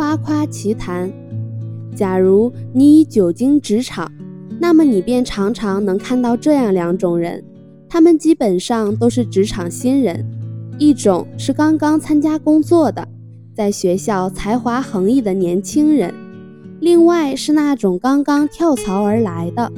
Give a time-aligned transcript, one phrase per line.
[0.00, 1.12] 夸夸其谈。
[1.94, 4.10] 假如你已久经职场，
[4.58, 7.44] 那么你便常常能看到这样两种人，
[7.86, 10.24] 他们基本上都是职场新人。
[10.78, 13.06] 一种是刚刚参加工作的，
[13.54, 16.10] 在学校才华横溢的年轻人；
[16.80, 19.70] 另外是那种刚刚跳槽而来的，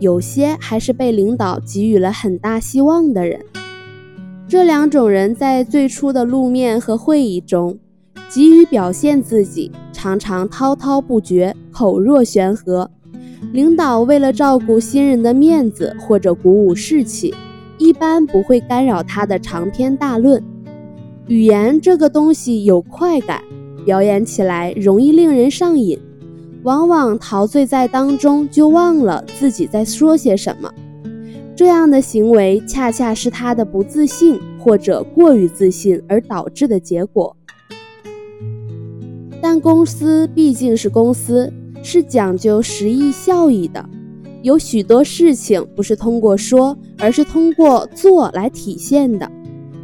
[0.00, 3.44] 有些还是被领导给予了很大希望的人。
[4.48, 7.78] 这两种人在最初的露面和会议中，
[8.36, 12.90] 急于表现自己，常常滔滔不绝，口若悬河。
[13.54, 17.34] 领导为了照顾新人的面子或者鼓舞士气。
[17.78, 20.42] 一般不会干扰他的长篇大论。
[21.28, 23.40] 语言这个东西有快感，
[23.86, 25.98] 表演起来容易令人上瘾，
[26.62, 30.70] 往往陶醉在当中，就忘了自己在说些什么。
[31.54, 37.34] 这样的行为恰恰是他的不自信或者过于自信而导致的结果。
[39.48, 43.88] 但公司毕竟是公司，是讲究实益效益的。
[44.42, 49.30] 有许多事情不是通过说，而是通过做来体现的，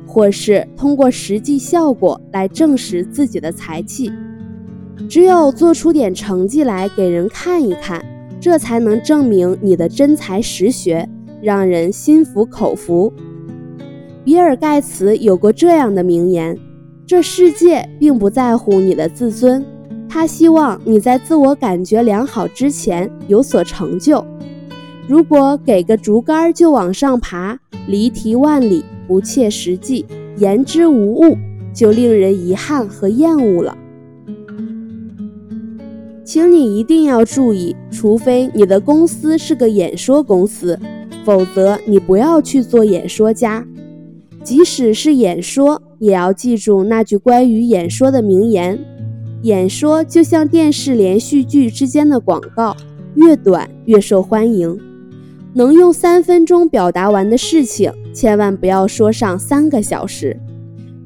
[0.04, 4.10] 或是通过实际效果来证实自己的才气。
[5.08, 8.04] 只有做出点成绩来给人看一看，
[8.40, 11.08] 这才能证明你的真才实学，
[11.40, 13.12] 让人心服口服。
[14.24, 16.58] 比尔·盖茨有过这样的名言
[17.06, 19.64] ：“这世界并不在乎你的自尊，
[20.08, 24.24] 他希望你在自我感觉良好之前有所成就。”
[25.08, 27.58] 如果给个竹竿就往上爬，
[27.88, 30.06] 离题万里，不切实际，
[30.38, 31.36] 言之无物，
[31.74, 33.76] 就令人遗憾和厌恶了。
[36.24, 40.78] 请你一定要注意，除非你的公司是个演说公司，
[41.24, 43.66] 否则你不要去做演说家。
[44.44, 48.76] 即使是演说，也要记住那句关于演说的名言：
[49.42, 52.76] 演说就像电视连续剧之间的广告，
[53.14, 54.76] 越短越受欢迎。
[55.54, 60.36] 能用三分钟表达完的事情，千万不要说上三个小时。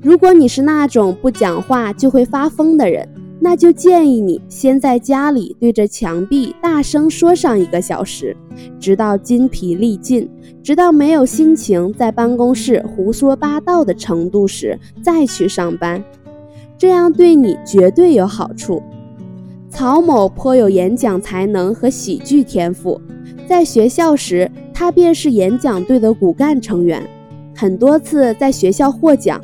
[0.00, 3.06] 如果你是那种不讲话就会发疯的人，
[3.48, 8.36] 那就建议你先在家里对着墙壁大声说上一个小时，
[8.80, 10.28] 直到筋疲力尽，
[10.64, 16.02] 直到没有心情在办公室胡说八道的程度时再去上班。
[16.76, 18.82] 这样对你绝对有好处。
[19.70, 23.00] 曹某颇有演讲才能和喜剧天赋。
[23.46, 27.00] 在学校时，他便是演讲队的骨干成员，
[27.54, 29.40] 很多次在学校获奖。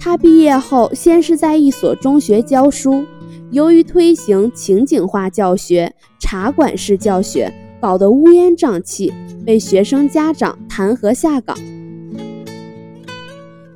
[0.00, 3.04] 他毕业后，先是在一所中学教书，
[3.52, 9.12] 由于推行情景化教学、茶馆式教学，搞得乌烟瘴气，
[9.44, 11.56] 被学生家长弹劾下岗。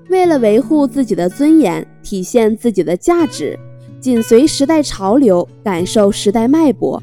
[0.08, 3.56] 为了维护自己的尊严，体现自己的价值，
[4.00, 7.00] 紧随时代潮流，感受时代脉搏。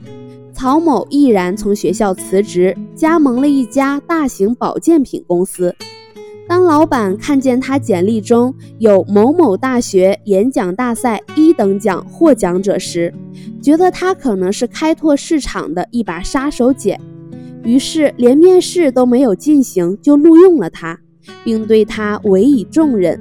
[0.52, 5.74] 曹某毅然从学校辞职，加盟了一家大型保健品公司。
[6.48, 13.14] 当老板看见他简历中有某某大学演讲大赛一等奖获奖者时，
[13.62, 16.98] 觉得他可能是开拓市场的一把杀手锏，
[17.66, 20.98] 于是连面试都没有进行就录用了他，
[21.44, 23.20] 并对他委以重任，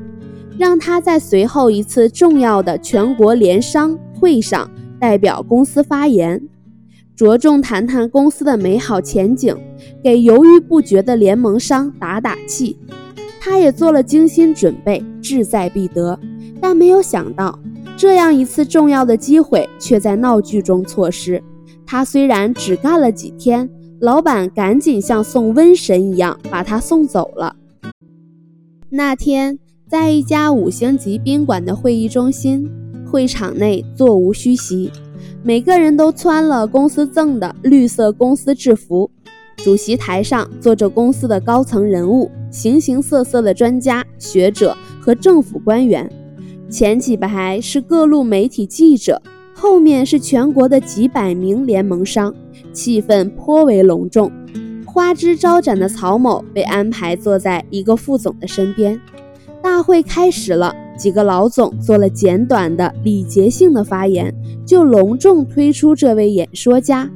[0.57, 4.71] 让他在随后一次重要的全国联商会上
[5.01, 6.41] 代表公司发言。
[7.17, 9.57] 着重谈谈公司的美好前景，
[10.05, 12.79] 给犹豫不决的联盟商打打气。
[13.49, 16.19] 他也做了精心准备，志在必得。
[16.61, 17.57] 但没有想到，
[17.97, 21.41] 这样一次重要的机会却在闹剧中错失。
[21.87, 23.71] 他虽然只干了几天，
[24.01, 27.55] 老板赶紧像送瘟神一样把他送走了。
[28.91, 29.57] 那天，
[29.89, 32.69] 在一家五星级宾馆的会议中心，
[33.09, 34.91] 会场内座无虚席。
[35.45, 39.09] 每个人都穿了公司赠的绿色公司制服，
[39.59, 46.11] 主席台上坐着公司的高层人物、形形色色的专家学者和政府官员，
[46.71, 49.21] 前几排是各路媒体记者，
[49.55, 52.35] 后面是全国的几百名联盟商，
[52.73, 54.33] 气氛颇为隆重。
[54.87, 58.99] 花枝招展的曹某被安排坐在一个副总的身边。
[59.63, 60.75] 大会开始了。
[60.97, 67.11] 几个老总做了简短的礼节性的发言，就隆重推出这位演说家。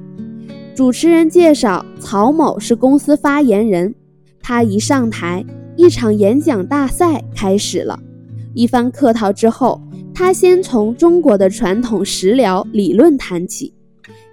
[0.75, 3.95] 主持人介绍，曹某是公司发言人。
[4.43, 5.45] 他一上台，
[5.77, 7.99] 一场演讲大赛开始了。
[8.55, 9.81] 一番客套之后，
[10.13, 13.73] 他先从中国的传统食疗理论谈起。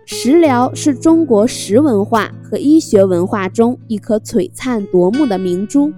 [0.06, 5.92] 食疗是中国食文化和医学文化中一颗璀璨夺目的明珠，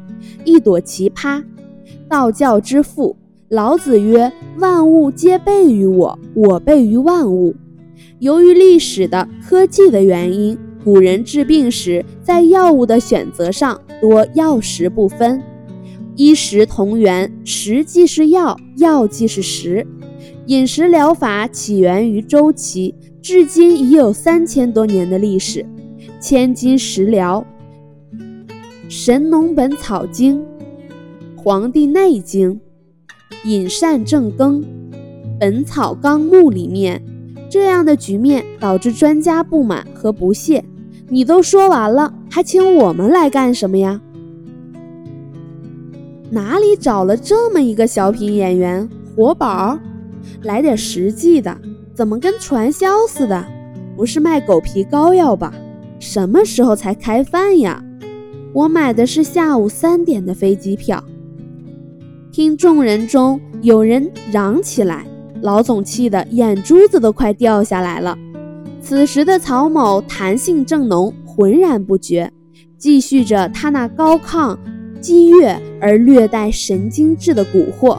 [0.43, 1.43] 一朵奇葩，
[2.07, 3.15] 道教之父。
[3.49, 7.55] 老子曰：“万物皆备于我，我备于万物。”
[8.19, 15.41] 由于历史的、科技的原因，古人治病时在药物的选择上多药食不分，
[16.15, 19.85] 医食同源，食即是药，药即是食。
[20.47, 25.65] 饮食疗法起源于周期，至今已有三千多年的历史。
[26.19, 27.45] 千金食疗，
[28.89, 30.39] 《神农本草经》
[31.35, 32.51] 《黄帝内经》
[33.47, 34.61] 《饮膳正羹》
[35.39, 37.01] 《本草纲目》里面，
[37.49, 40.65] 这样的局面导致专家不满和不屑。
[41.07, 43.99] 你都说完了，还请我们来干什么呀？
[46.29, 48.87] 哪里找了这么一个小品演员？
[49.15, 49.77] 活宝，
[50.43, 51.57] 来点实际的，
[51.93, 53.45] 怎么跟传销似的？
[53.97, 55.53] 不是卖狗皮膏药吧？
[55.99, 57.83] 什么时候才开饭呀？
[58.53, 61.03] 我买的是下午三点的飞机票。
[62.31, 65.05] 听众人中有人嚷起来，
[65.41, 68.17] 老总气得眼珠子都快掉下来了。
[68.81, 72.29] 此时的曹某弹性正浓，浑然不觉，
[72.77, 74.57] 继续着他那高亢、
[74.99, 77.97] 激越而略带神经质的蛊惑。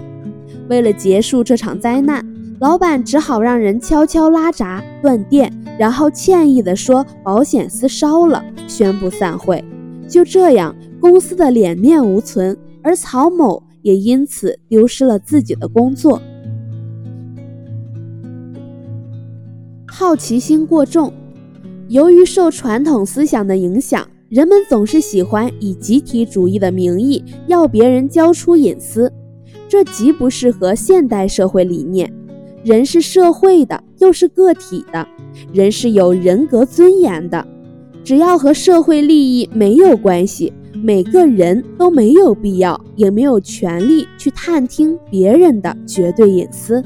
[0.69, 2.22] 为了结束这场灾难，
[2.60, 5.50] 老板只好让人悄悄拉闸断电。
[5.78, 9.64] 然后歉意地说：“保险丝烧了。”宣布散会。
[10.06, 16.20] 就这样，公司的脸面无存，而曹某也因此丢失了自己的工作。
[19.87, 21.10] 好奇心过重，
[21.90, 29.12] 由于受传统思想的影响，人们总是喜欢以集体主义的名义要别人交出隐私，
[29.69, 32.08] 这极不适合现代社会理念。
[32.62, 35.04] 人是社会的，又是个体的。
[35.52, 37.44] 人是有人格尊严的，
[38.04, 40.52] 只要和社会利益没有关系，
[40.84, 46.81] 每个人都没有必要，也没有权利去探听别人的绝对隐私。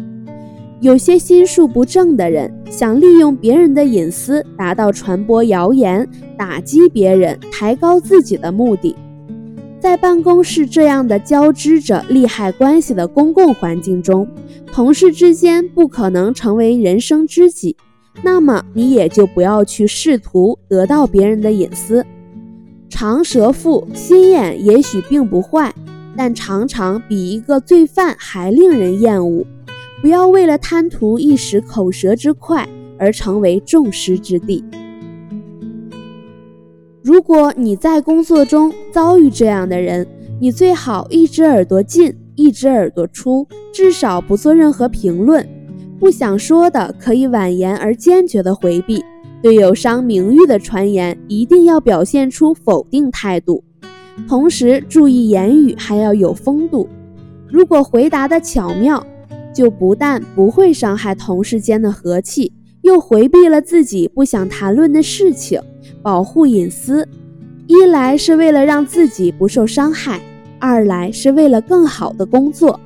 [0.80, 6.06] 有些心术不正的人，想利用别人的隐私，达到传播谣言、
[6.36, 8.94] 打击别人、抬高自己的目的。
[9.80, 14.26] 在办公室这样的交织着利害关系的公共环境中，
[14.66, 17.76] 同事之间不可能成为人生知己。
[18.22, 22.04] 那么你也就不要去试图得到别人的隐私。
[22.88, 25.74] 长舌妇心眼也许并不坏，
[26.16, 29.44] 但常常比一个罪犯还令人厌恶。
[30.04, 32.68] 不要为了贪图一时口舌之快
[32.98, 34.62] 而成为众矢之的。
[37.02, 40.06] 如果你在工作中遭遇这样的人，
[40.38, 45.48] 你最好一只耳朵进，一只耳朵出，至少不做任何评论。
[45.98, 49.02] 不想说的可以婉言而坚决地回避，
[49.42, 53.64] 对有伤名誉的传言一定要表现出否定态度，
[54.28, 56.86] 同时注意言语还要有风度。
[57.48, 59.02] 如果回答的巧妙，
[59.54, 62.52] 就不但不会伤害同事间的和气，
[62.82, 65.60] 又回避了自己不想谈论的事情，
[66.02, 67.08] 保护隐私。
[67.66, 70.20] 一来是为了让自己不受伤害，
[70.58, 72.78] 二来是为了更好的工作。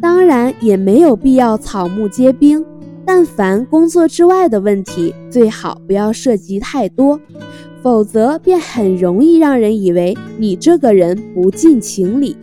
[0.00, 2.64] 当然也没有必要草木皆兵，
[3.06, 7.20] 但凡工作之外的问题，最好不要涉及太多，
[7.82, 12.36] 否则便很容易让人以为你这个人不近情理。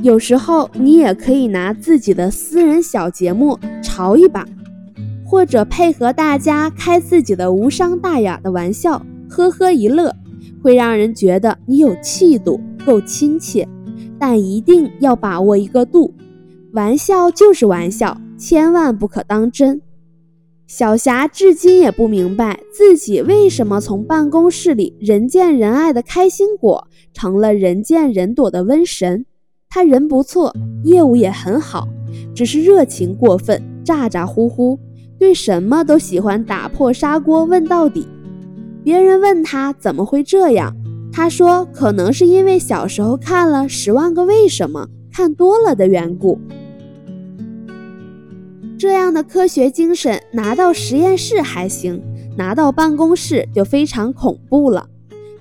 [0.00, 4.46] 有时候你也可以拿自己的私人小节目嘲一把，
[5.24, 10.14] 或者配合大家开自己的无伤大雅的玩笑，呵呵一乐，
[10.62, 13.66] 会让人觉得你有气度，够亲切。
[14.20, 16.14] 但一定要把握一个度。
[16.72, 19.80] 玩笑就是玩笑，千万不可当真。
[20.66, 29.24] 小霞至今也不明白自己为什么从办公室里人见人爱的开心果，成了人见人躲的瘟神。
[29.78, 31.86] 他人不错，业务也很好，
[32.34, 34.76] 只是热情过分，咋咋呼呼，
[35.20, 38.04] 对什么都喜欢打破砂锅问到底。
[38.82, 40.74] 别人问他怎么会这样，
[41.12, 46.40] 他说可能是因为小时候看了《十万个为什么》，看多了的缘故。
[48.76, 52.02] 这样的科学精神拿到实验室还行，
[52.36, 54.88] 拿到办公室就非常恐怖了。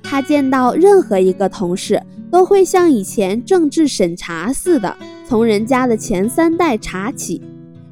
[0.03, 1.99] 他见到任何一个同事，
[2.37, 4.95] 都会像以前政治审查似的，
[5.27, 7.41] 从人家的前三代查起。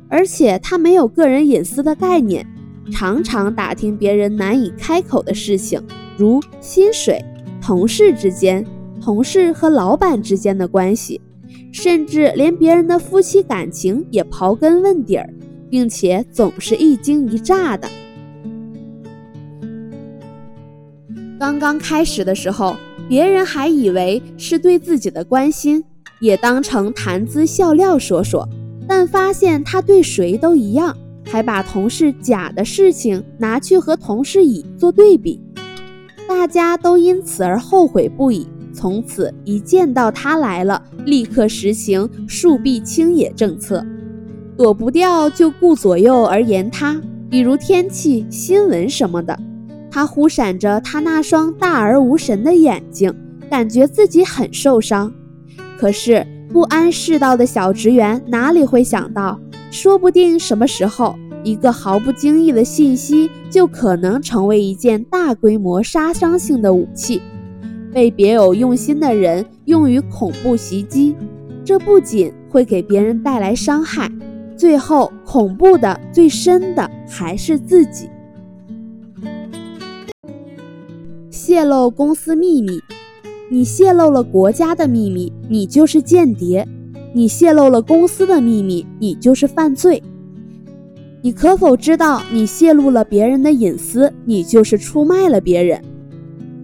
[0.08, 2.46] 而且他没有个人隐私的概念，
[2.92, 5.82] 常常打听别人难以开口的事情，
[6.16, 7.20] 如薪水、
[7.60, 8.64] 同事之间、
[9.02, 11.20] 同事和老板之间的关系。
[11.72, 15.28] 甚至连别人的夫妻感情也刨根问底儿，
[15.72, 17.90] 并且总是一惊一乍的。
[21.40, 22.76] 刚刚开始的时候，
[23.08, 25.84] 别人还以为是对自己的关心，
[26.20, 28.48] 也当成谈资笑料说说，
[28.88, 35.40] 但发现他对谁都一样，还把同事甲的事情拿去和同事乙做对比，
[36.28, 38.48] 大家都因此而后悔不已。
[38.74, 43.86] 从此一见到他来了，立刻实行树壁清野政策，
[44.58, 49.40] 躲不掉就顾左右而言他，比如天气、新闻什么的。
[49.96, 53.16] 他忽闪着他那双大而无神的眼睛，
[53.50, 55.10] 感觉自己很受伤。
[55.80, 59.40] 可是不谙世道的小职员哪里会想到，
[59.72, 67.22] 说不定什么时候一个毫不经意的信息就可能成为一件大规模杀伤性的武器，
[67.94, 71.16] 被别有用心的人用于恐怖袭击。
[71.64, 74.12] 这不仅会给别人带来伤害，
[74.58, 78.10] 最后恐怖的最深的还是自己。
[81.48, 82.82] 泄露公司秘密，
[83.52, 86.66] 你泄露了国家的秘密，你就是间谍；
[87.14, 90.02] 你泄露了公司的秘密，你就是犯罪。
[91.22, 95.80] 你可否知道，你泄露了别人的隐私，你就是出卖了别人？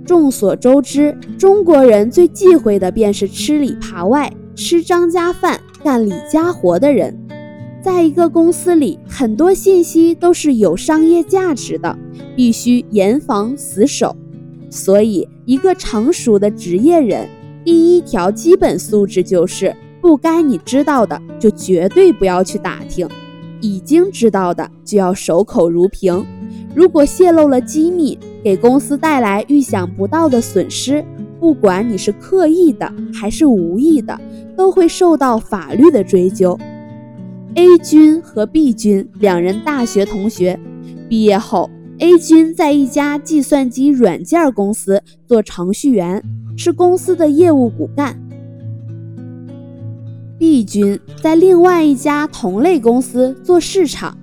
[0.03, 7.15] 众所周知，中国人最忌讳的便是吃里扒外、吃张家饭、干李家活的人。
[7.83, 11.95] 在一个公司里，很多信息都是有商业价值的，
[12.35, 14.15] 必须严防死守。
[14.71, 17.27] 所以，一个成熟的职业人，
[17.65, 23.05] 第一条基本素质就是：不该你知道的，就绝对不要去打听；
[23.59, 26.25] 已经知道的，就要守口如瓶。
[26.73, 31.03] 如果泄露了机密，给公司带来预想不到的损失，
[31.37, 34.17] 不管你是刻意的还是无意的，
[34.55, 36.57] 都会受到法律的追究。
[37.55, 40.57] A 君和 B 君两人大学同学，
[41.09, 41.69] 毕业后。
[42.01, 46.19] A 君在一家计算机软件公司做程序员，
[46.57, 48.19] 是公司的业务骨干。
[50.39, 54.17] B 君在另外一家同类公司做市场，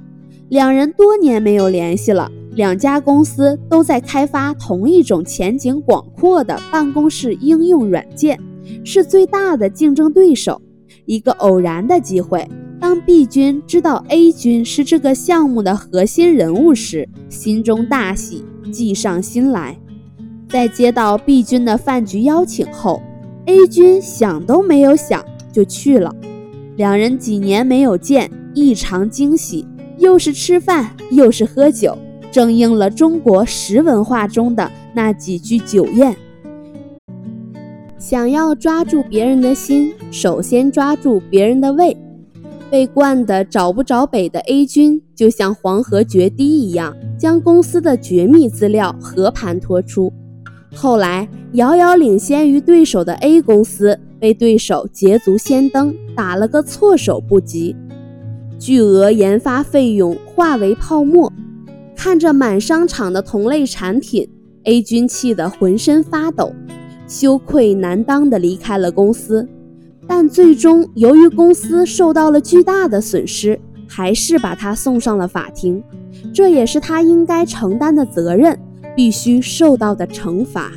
[0.48, 2.28] 两人多年没有联系了。
[2.56, 8.36] 两家公司都在开发同一种前景广阔的办公室应用软件，
[8.84, 10.60] 是最大的竞争对手。
[11.06, 12.44] 一个偶然的机会。
[12.80, 19.76] 当 B 君知道 A 君是这个项目的核心人物时，心中大喜，计上心来。
[20.48, 23.02] 在接到 B 君的饭局邀请后
[23.46, 26.14] ，A 君想都没有想就去了。
[26.76, 29.66] 两人几年没有见，异常惊喜，
[29.98, 31.98] 又是吃饭又是喝酒，
[32.30, 36.16] 正应了中国食文化中的那几句酒宴：
[37.98, 41.96] 想要抓住别人的心，首先抓住别人的胃。
[42.70, 50.12] 被惯得找不着北的 A 君，就像黄河决堤一样，将公司的绝密资料和盘托出。
[50.74, 57.74] 后来，遥遥领先于对手的 A 公司被对手捷足先登，打了个措手不及，
[58.58, 61.32] 巨额研发费用化为泡沫。
[61.96, 64.28] 看着满商场的同类产品
[64.64, 66.52] ，A 君气得浑身发抖，
[67.08, 69.48] 羞愧难当地离开了公司。
[70.08, 75.80] 但最终，由于公司受到了巨大的损失，还是把他送上了法庭。
[76.34, 78.58] 这也是他应该承担的责任，
[78.96, 80.72] 必须受到的惩罚。